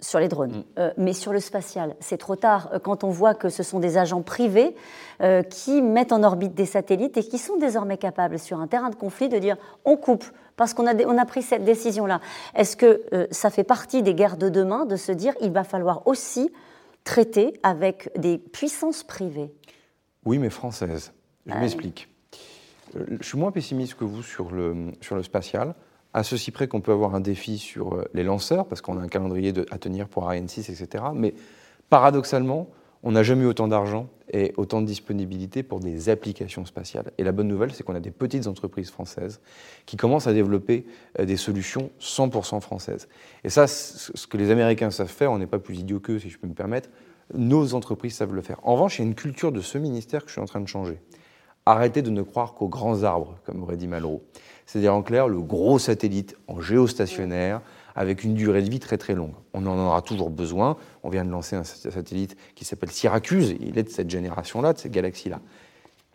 [0.00, 0.58] sur les drones.
[0.58, 0.64] Mm.
[0.78, 3.78] Euh, mais sur le spatial, c'est trop tard euh, quand on voit que ce sont
[3.78, 4.74] des agents privés
[5.20, 8.90] euh, qui mettent en orbite des satellites et qui sont désormais capables, sur un terrain
[8.90, 10.24] de conflit, de dire on coupe
[10.56, 12.20] parce qu'on a, on a pris cette décision-là.
[12.54, 16.06] Est-ce que ça fait partie des guerres de demain de se dire il va falloir
[16.06, 16.50] aussi
[17.02, 19.54] traiter avec des puissances privées?
[20.26, 21.12] Oui, mais françaises.
[21.46, 22.08] Je m'explique.
[22.94, 25.74] Je suis moins pessimiste que vous sur le, sur le spatial
[26.12, 29.02] à ceci près qu'on peut avoir un défi sur euh, les lanceurs, parce qu'on a
[29.02, 31.04] un calendrier à tenir pour Ariane 6, etc.
[31.14, 31.34] Mais
[31.88, 32.68] paradoxalement,
[33.02, 37.12] on n'a jamais eu autant d'argent et autant de disponibilité pour des applications spatiales.
[37.18, 39.40] Et la bonne nouvelle, c'est qu'on a des petites entreprises françaises
[39.86, 40.86] qui commencent à développer
[41.18, 43.08] euh, des solutions 100% françaises.
[43.44, 46.28] Et ça, ce que les Américains savent faire, on n'est pas plus idiots qu'eux, si
[46.28, 46.90] je peux me permettre,
[47.34, 48.58] nos entreprises savent le faire.
[48.64, 50.60] En revanche, il y a une culture de ce ministère que je suis en train
[50.60, 50.98] de changer.
[51.66, 54.22] Arrêtez de ne croire qu'aux grands arbres, comme aurait dit Malraux.
[54.66, 57.60] C'est-à-dire en clair le gros satellite en géostationnaire
[57.94, 59.34] avec une durée de vie très très longue.
[59.52, 60.76] On en aura toujours besoin.
[61.02, 63.56] On vient de lancer un satellite qui s'appelle Syracuse.
[63.60, 65.40] Il est de cette génération-là, de cette galaxie-là.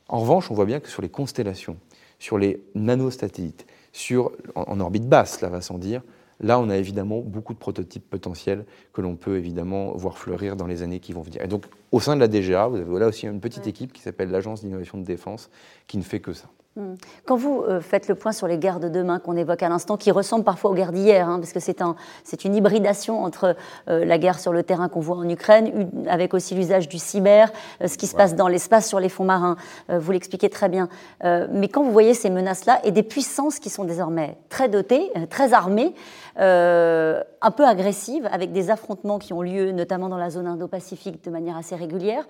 [0.08, 1.78] En revanche, on voit bien que sur les constellations,
[2.20, 6.02] sur les nanosatellites, sur, en, orbite basse, là va sans dire,
[6.40, 10.68] là on a évidemment beaucoup de prototypes potentiels que l'on peut évidemment voir fleurir dans
[10.68, 11.42] les années qui vont venir.
[11.42, 14.02] Et donc au sein de la DGA, vous avez là aussi une petite équipe qui
[14.02, 15.50] s'appelle l'Agence d'innovation de défense
[15.88, 16.50] qui ne fait que ça.
[16.78, 16.96] Hmm.
[17.24, 19.96] Quand vous euh, faites le point sur les guerres de demain qu'on évoque à l'instant,
[19.96, 21.96] qui ressemblent parfois aux guerres d'hier, hein, parce que c'est un,
[22.44, 23.56] une hybridation entre
[23.88, 27.50] euh, la guerre sur le terrain qu'on voit en Ukraine, avec aussi l'usage du cyber,
[27.82, 29.56] euh, ce qui se passe dans l'espace sur les fonds marins,
[29.88, 30.90] vous l'expliquez très bien.
[31.24, 35.54] mais quand vous voyez ces menaces-là et des puissances qui sont désormais très dotées, très
[35.54, 35.94] armées,
[36.38, 41.30] un peu agressives, avec des affrontements qui ont lieu notamment dans la zone Indo-Pacifique de
[41.30, 42.28] manière assez régulière,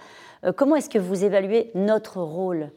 [0.56, 2.70] comment est-ce que vous évaluez notre rôle?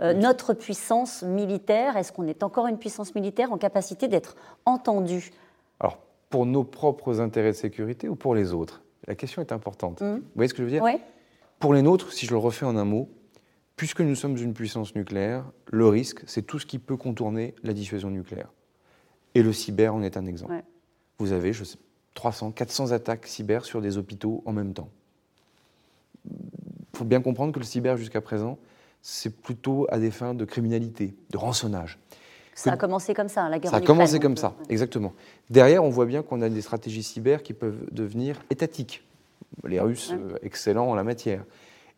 [0.00, 5.30] Euh, notre puissance militaire, est-ce qu'on est encore une puissance militaire en capacité d'être entendue?
[5.78, 5.98] Alors,
[6.30, 8.82] pour nos propres intérêts de sécurité ou pour les autres?
[9.06, 10.00] La question est importante.
[10.00, 10.14] Mmh.
[10.14, 10.82] Vous voyez ce que je veux dire?
[10.82, 10.98] Oui.
[11.58, 13.10] Pour les nôtres, si je le refais en un mot,
[13.76, 17.72] puisque nous sommes une puissance nucléaire, le risque, c'est tout ce qui peut contourner la
[17.72, 18.52] dissuasion nucléaire.
[19.34, 20.62] Et le cyber en est un exemple.
[21.18, 21.78] Vous avez, je sais,
[22.14, 24.90] 300, 400 attaques cyber sur des hôpitaux en même temps.
[26.26, 28.58] Il faut bien comprendre que le cyber, jusqu'à présent,
[29.02, 31.98] c'est plutôt à des fins de criminalité, de rançonnage.
[32.54, 35.14] Ça a commencé comme ça, la guerre Ça a commencé comme ça, exactement.
[35.48, 39.02] Derrière, on voit bien qu'on a des stratégies cyber qui peuvent devenir étatiques.
[39.64, 41.44] Les Russes, euh, excellents en la matière.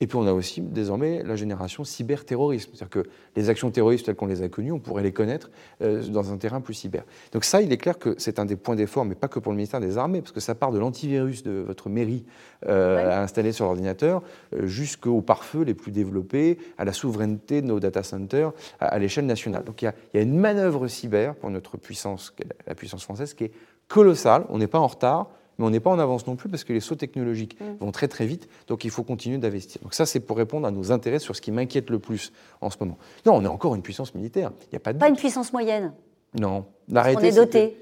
[0.03, 2.73] Et puis on a aussi désormais la génération cyberterrorisme.
[2.75, 5.49] C'est-à-dire que les actions terroristes telles qu'on les a connues, on pourrait les connaître
[5.81, 7.05] euh, dans un terrain plus cyber.
[7.31, 9.53] Donc ça, il est clair que c'est un des points d'effort, mais pas que pour
[9.53, 12.25] le ministère des Armées, parce que ça part de l'antivirus de votre mairie
[12.67, 17.69] euh, à installer sur l'ordinateur euh, jusqu'aux pare-feux les plus développés, à la souveraineté de
[17.69, 19.63] nos data centers à, l'échelle nationale.
[19.63, 22.35] Donc il y, a, il y, a, une manœuvre cyber pour notre puissance,
[22.67, 23.53] la puissance française, qui est
[23.87, 24.47] colossale.
[24.49, 26.73] On n'est pas en retard mais on n'est pas en avance non plus parce que
[26.73, 27.77] les sauts technologiques mm.
[27.81, 29.81] vont très très vite, donc il faut continuer d'investir.
[29.83, 32.71] Donc ça, c'est pour répondre à nos intérêts sur ce qui m'inquiète le plus en
[32.71, 32.99] ce moment.
[33.27, 34.53] Non, on est encore une puissance militaire.
[34.71, 35.93] Il y a pas de pas une puissance moyenne.
[36.39, 37.77] Non, on est doté.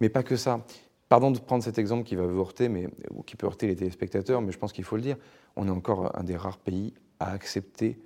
[0.00, 0.64] Mais pas que ça.
[1.08, 3.76] Pardon de prendre cet exemple qui va vous heurter, mais ou qui peut heurter les
[3.76, 5.16] téléspectateurs, mais je pense qu'il faut le dire.
[5.56, 8.00] On est encore un des rares pays à accepter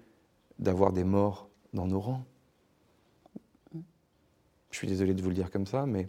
[0.58, 2.24] d'avoir des morts dans nos rangs.
[4.70, 6.08] Je suis désolé de vous le dire comme ça, mais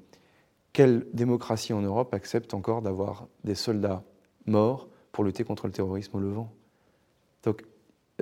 [0.78, 4.04] quelle démocratie en Europe accepte encore d'avoir des soldats
[4.46, 6.54] morts pour lutter contre le terrorisme au Levant?
[7.42, 7.64] Donc,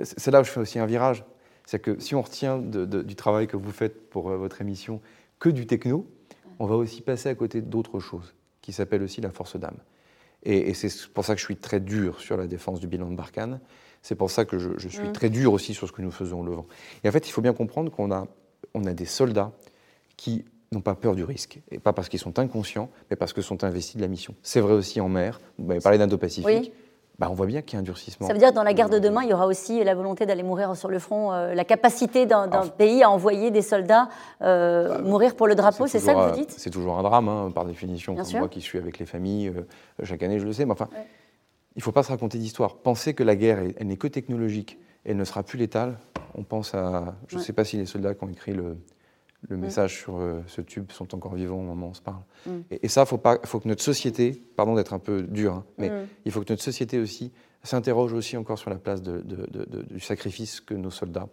[0.02, 1.26] c'est là où je fais aussi un virage.
[1.66, 5.02] C'est que si on retient du travail que vous faites pour euh, votre émission
[5.38, 6.10] que du techno,
[6.58, 9.76] on va aussi passer à côté d'autres choses, qui s'appellent aussi la force d'âme.
[10.42, 13.16] Et, c'est pour ça que je suis très dur sur la défense du bilan de
[13.16, 13.60] Barkhane.
[14.00, 15.12] C'est pour ça que je, suis mmh.
[15.12, 16.66] très dur aussi sur ce que nous faisons au Levant.
[17.04, 18.26] Et en fait, il faut bien comprendre qu'on a,
[18.72, 19.52] on a des soldats
[20.16, 21.60] qui n'ont pas peur du risque.
[21.70, 24.34] Et pas parce qu'ils sont inconscients, mais parce qu'ils sont investis de la mission.
[24.42, 25.40] C'est vrai aussi en mer.
[25.58, 26.72] Vous m'avez parlé d'Indo-Pacifique.
[27.18, 28.26] Bah, on voit bien qu'il y a un durcissement.
[28.26, 30.26] Ça veut dire que dans la guerre de demain, il y aura aussi la volonté
[30.26, 34.10] d'aller mourir sur le front, euh, la capacité d'un pays à envoyer des soldats
[34.42, 36.50] euh, bah, mourir pour le drapeau, c'est ça que vous dites?
[36.50, 38.14] C'est toujours un drame, hein, par définition.
[38.34, 39.62] moi qui suis avec les familles, euh,
[40.02, 40.66] chaque année, je le sais.
[40.66, 40.88] Mais enfin,
[41.74, 42.76] il ne faut pas se raconter d'histoire.
[42.76, 45.96] Penser que la guerre, elle, n'est que technologique, elle ne sera plus létale.
[46.34, 47.14] On pense à.
[47.28, 48.76] Je ne sais pas si les soldats qui ont écrit le,
[49.48, 49.60] le mm.
[49.60, 52.22] message sur euh, ce tube sont encore vivants au moment où on se parle.
[52.46, 52.50] Mm.
[52.70, 55.90] Et, ça, il faut, faut, que notre société, pardon d'être un peu dur, hein, mais
[55.90, 56.08] mm.
[56.24, 57.32] il faut que notre société aussi
[57.62, 59.24] s'interroge aussi encore sur la place de,
[59.90, 61.28] du sacrifice que nos soldats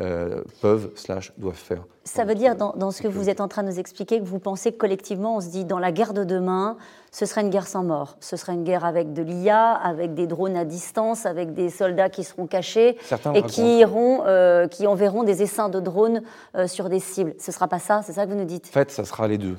[0.00, 1.84] euh, peuvent slash doivent faire.
[2.02, 4.40] Ça veut dire, dans, ce que vous êtes en train de nous expliquer, que vous
[4.40, 6.76] pensez que collectivement, on se dit, dans la guerre de demain,
[7.12, 8.16] ce serait une guerre sans mort.
[8.20, 12.10] Ce serait une guerre avec de l'IA, avec des drones à distance, avec des soldats
[12.10, 12.98] qui seront cachés
[13.34, 16.22] et qui, iront, euh, qui enverront des essaims de drones
[16.56, 17.34] euh, sur des cibles.
[17.38, 18.66] Ce ne sera pas ça, c'est ça que vous nous dites?
[18.68, 19.56] En fait, ça sera les deux.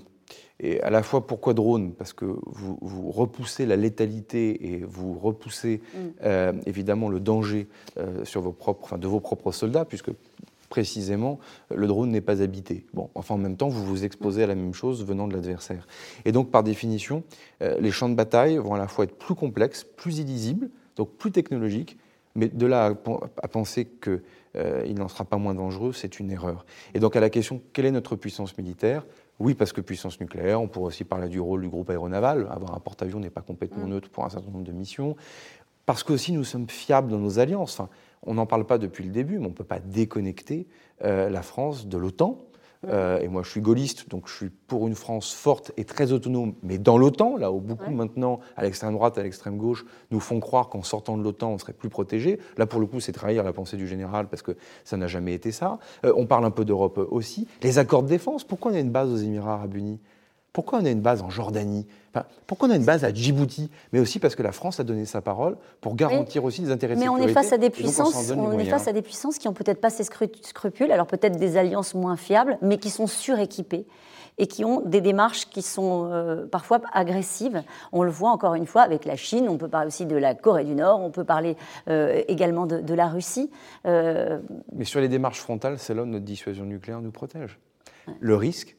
[0.60, 1.94] Et à la fois, pourquoi drone?
[1.94, 5.98] Parce que vous, vous, repoussez la létalité et vous repoussez mm.
[6.24, 10.12] euh, évidemment le danger euh, sur vos propres, enfin, de vos propres soldats, puisque
[10.70, 11.40] précisément,
[11.74, 12.86] le drone n'est pas habité.
[12.94, 15.88] Bon, enfin, en même temps, vous vous exposez à la même chose venant de l'adversaire.
[16.24, 17.24] Et donc, par définition,
[17.62, 21.12] euh, les champs de bataille vont à la fois être plus complexes, plus illisibles, donc
[21.18, 21.98] plus technologiques,
[22.34, 22.90] mais de là à,
[23.44, 26.66] à penser qu'il n'en sera pas moins dangereux, c'est une erreur.
[26.94, 29.06] Et donc, à la question, quelle est notre puissance militaire?
[29.40, 32.48] Oui, parce que puissance nucléaire, on pourrait aussi parler du rôle du groupe aéronaval.
[32.50, 33.90] Avoir un porte-avions n'est pas complètement mm.
[33.90, 35.16] neutre pour un certain nombre de missions.
[35.86, 37.82] Parce que aussi nous sommes fiables dans nos alliances.
[38.24, 40.68] on n'en parle pas depuis le début, mais on ne peut pas déconnecter
[41.04, 42.46] euh, la France de l'OTAN.
[42.90, 46.12] Euh, et moi, je suis gaulliste, donc je suis pour une France forte et très
[46.12, 50.20] autonome, mais dans l'OTAN, là où beaucoup maintenant, à l'extrême droite, à l'extrême gauche, nous
[50.20, 52.40] font croire qu'en sortant de l'OTAN, on serait plus protégé.
[52.58, 55.34] Là, pour le coup, c'est trahir la pensée du général, parce que ça n'a jamais
[55.34, 55.80] été ça.
[56.06, 57.48] Euh, on parle un peu d'Europe aussi.
[57.62, 60.00] Les accords de défense, pourquoi on a une base aux Émirats arabes unis?
[60.56, 61.86] Pourquoi on a une base en Jordanie?
[62.48, 63.70] Pourquoi on a une base à Djibouti?
[63.92, 66.96] Mais aussi parce que la France a donné sa parole pour garantir aussi des intérêts
[66.96, 67.26] de mais sécurité.
[67.26, 69.54] Mais on est face à des puissances, on, est face à des puissances qui ont
[69.54, 73.86] peut-être pas ces scrupules, alors peut-être des alliances moins fiables, mais qui sont suréquipées
[74.38, 77.62] et qui ont des démarches qui sont euh, parfois agressives.
[77.92, 80.36] On le voit encore une fois avec la Chine, on peut parler aussi de la
[80.36, 81.58] Corée du Nord, on peut parler
[81.90, 83.52] euh, également de, la Russie.
[83.86, 84.40] Euh,
[84.72, 87.60] Mais sur les démarches frontales, c'est là où notre dissuasion nucléaire nous protège.
[88.22, 88.78] Le risque,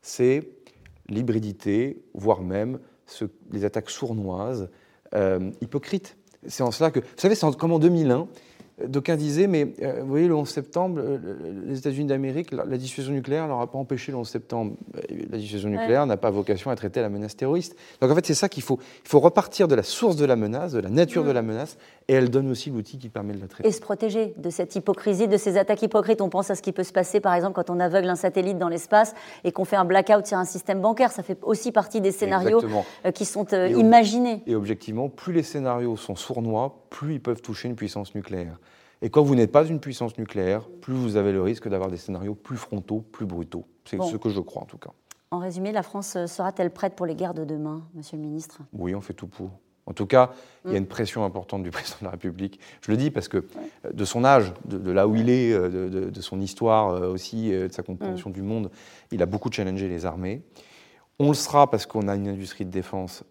[0.00, 0.48] c'est
[1.08, 2.78] l'hybridité, voire même
[3.50, 4.70] les attaques sournoises,
[5.60, 6.16] hypocrites.
[6.46, 8.26] C'est en cela que, vous savez, c'est comme en 2001,
[8.86, 11.18] D'aucuns disaient, mais euh, vous voyez, le 11 septembre, euh,
[11.66, 14.74] les États-Unis d'Amérique, la, dissuasion nucléaire n'aura pas empêché le 11 septembre.
[14.96, 17.76] Euh, la dissuasion nucléaire n'a pas vocation à traiter la menace terroriste.
[18.00, 18.78] Donc en fait, c'est ça qu'il faut.
[19.04, 21.34] Il faut repartir de la source de la menace, de la nature de mm.
[21.34, 23.68] la menace, et elle donne aussi l'outil qui permet de la traiter.
[23.68, 26.20] Et se protéger de cette hypocrisie, de ces attaques hypocrites.
[26.20, 28.58] On pense à ce qui peut se passer, par exemple, quand on aveugle un satellite
[28.58, 29.14] dans l'espace
[29.44, 31.12] et qu'on fait un blackout sur un système bancaire.
[31.12, 32.62] Ça fait aussi partie des scénarios
[33.14, 34.42] qui sont imaginés.
[34.46, 38.58] Et objectivement, plus les scénarios sont sournois, plus ils peuvent toucher une puissance nucléaire.
[39.02, 41.96] Et quand vous n'êtes pas une puissance nucléaire, plus vous avez le risque d'avoir des
[41.96, 43.66] scénarios plus frontaux, plus brutaux.
[43.84, 44.90] C'est ce que je crois en tout cas.
[45.32, 48.60] En résumé, la France sera-t-elle prête pour les guerres de demain, Monsieur le Ministre?
[48.72, 49.50] Oui, on fait tout pour.
[49.86, 50.30] En tout cas,
[50.64, 50.82] il y a mm.
[50.82, 52.60] une pression importante du président de la République.
[52.80, 56.10] Je le dis parce que euh, de son âge, de, là où il est, euh,
[56.10, 58.34] de, son histoire euh, aussi, de sa compréhension mm.
[58.34, 58.70] du monde,
[59.10, 60.42] il a beaucoup challengé les armées.
[61.18, 63.24] On le sera parce qu'on a une industrie de défense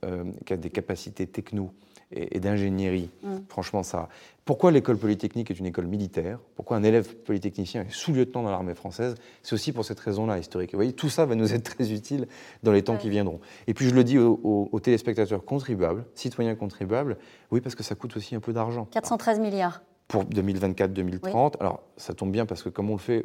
[0.45, 1.71] qui a des capacités techno
[2.11, 3.09] et, d'ingénierie.
[3.23, 3.37] Mm.
[3.47, 4.09] Franchement, ça.
[4.45, 6.39] Pourquoi l'école polytechnique est une école militaire?
[6.55, 9.15] Pourquoi un élève polytechnicien est sous-lieutenant dans l'armée française?
[9.43, 10.71] C'est aussi pour cette raison-là historique.
[10.71, 12.27] vous voyez, tout ça va nous être très utile
[12.63, 13.39] dans les temps qui viendront.
[13.67, 17.17] Et puis je le dis aux téléspectateurs contribuables, citoyens contribuables,
[17.51, 18.85] oui, parce que ça coûte aussi un peu d'argent.
[18.91, 21.53] 413 milliards pour 2024-2030.
[21.61, 23.23] Alors, ça tombe bien parce que comme on le fait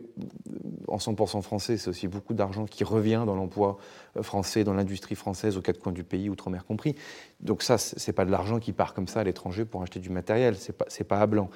[0.87, 3.79] en 100% français, c'est aussi beaucoup d'argent qui revient dans l'emploi
[4.17, 6.95] euh, français, dans l'industrie française, aux quatre coins du pays, outre-mer compris.
[7.41, 10.11] Donc ça, c'est pas de l'argent qui part comme ça à l'étranger pour acheter du
[10.11, 11.51] matériel, c'est pas, pas à blanc.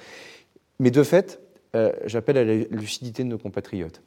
[0.80, 1.40] Mais de fait,
[1.76, 4.02] euh, j'appelle à la lucidité de nos compatriotes.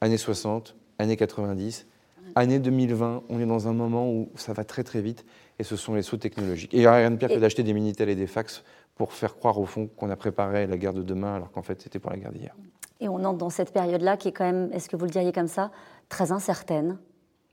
[0.00, 1.86] Années 60, années 90,
[2.34, 5.24] année 2020, on est dans un moment où ça va très très vite
[5.60, 6.74] et ce sont les sauts technologiques.
[6.74, 9.12] Et il n'y a rien de pire que d'acheter des Minitel et des fax pour
[9.12, 11.98] faire croire au fond qu'on a préparé la guerre de demain alors qu'en fait c'était
[11.98, 12.54] pour la guerre d'hier.
[13.00, 15.32] Et on entre dans cette période-là qui est quand même, est-ce que vous le diriez
[15.32, 15.70] comme ça,
[16.08, 16.98] très incertaine,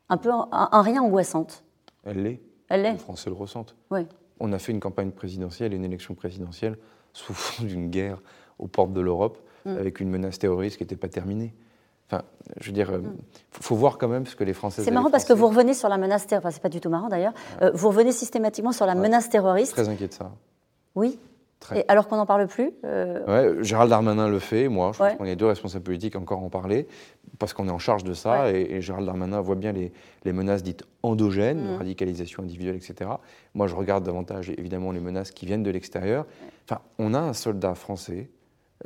[0.09, 1.63] un peu en, rien angoissante.
[2.03, 2.41] Elle l'est.
[2.69, 2.93] Elle l'est.
[2.93, 3.75] Les Français le ressentent.
[3.89, 4.07] Oui.
[4.39, 6.77] On a fait une campagne présidentielle, une élection présidentielle
[7.13, 8.21] sous fond d'une guerre
[8.59, 9.77] aux portes de l'Europe mm.
[9.77, 11.53] avec une menace terroriste qui n'était pas terminée.
[12.07, 12.23] Enfin,
[12.59, 13.17] je veux dire, il euh, mm.
[13.51, 14.83] faut, voir quand même ce que les Français.
[14.83, 16.45] C'est marrant parce que vous revenez sur la menace terroriste.
[16.45, 17.33] Enfin, c'est pas du tout marrant d'ailleurs.
[17.61, 19.73] Euh, vous revenez systématiquement sur la menace terroriste.
[19.73, 20.31] Très inquiet de ça.
[20.95, 21.19] Oui
[21.87, 23.61] alors qu'on n'en parle plus euh...
[23.63, 26.87] Gérald Darmanin le fait, moi, je pense qu'on est deux responsables politiques encore en parler,
[27.39, 29.91] parce qu'on est en charge de ça, et, Gérald Darmanin voit bien les,
[30.33, 31.77] menaces dites endogènes, mmh.
[31.77, 33.11] radicalisation individuelle, etc.
[33.53, 36.25] Moi, je regarde davantage, évidemment, les menaces qui viennent de l'extérieur.
[36.65, 38.29] Enfin, on a un soldat français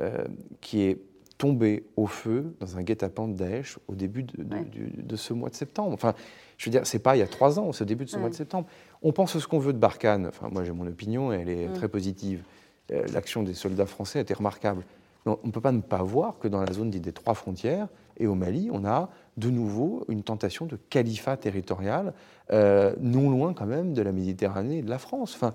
[0.00, 0.24] euh,
[0.60, 0.98] qui est
[1.38, 5.92] tombé au feu dans un guet-apens de Daesh au début de, ce mois de septembre.
[5.92, 6.14] Enfin,
[6.56, 8.16] je veux dire, c'est pas il y a trois ans, c'est au début de ce
[8.16, 8.66] mois de septembre.
[9.02, 10.26] On pense ce qu'on veut de Barkhane.
[10.26, 11.72] Enfin, moi, j'ai mon opinion, et elle est mmh.
[11.74, 12.42] très positive.
[12.92, 14.84] Euh, l'action des soldats français a été remarquable.
[15.26, 18.26] on ne peut pas ne pas voir que dans la zone des trois frontières et
[18.26, 22.14] au Mali, on a de nouveau une tentation de califat territorial,
[22.52, 25.34] euh, non loin quand même de la Méditerranée et de la France.
[25.34, 25.52] Enfin,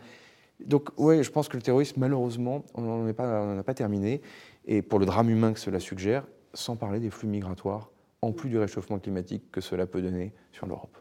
[0.65, 4.21] donc, oui, je pense que le terrorisme, malheureusement, on n'en a pas terminé.
[4.65, 7.89] Et pour le drame humain que cela suggère, sans parler des flux migratoires,
[8.21, 11.00] en plus du réchauffement climatique que cela peut donner sur l'Europe.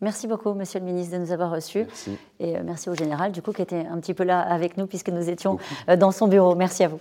[0.00, 1.86] Merci beaucoup, Monsieur le ministre, de nous avoir reçus.
[2.40, 4.86] Et euh, merci au général, du coup, qui était un petit peu là avec nous,
[4.86, 6.54] puisque nous étions euh, dans son bureau.
[6.54, 7.00] Merci à vous.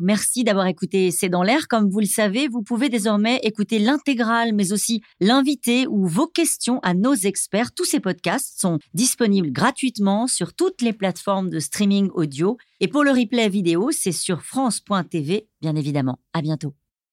[0.00, 1.66] Merci d'avoir écouté C'est dans l'air.
[1.66, 6.78] Comme vous le savez, vous pouvez désormais écouter l'intégrale, mais aussi l'invité ou vos questions
[6.80, 7.72] à nos experts.
[7.74, 12.58] Tous ces podcasts sont disponibles gratuitement sur toutes les plateformes de streaming audio.
[12.80, 16.18] Et pour le replay vidéo, c'est sur France.tv, bien évidemment.
[16.32, 16.74] À bientôt.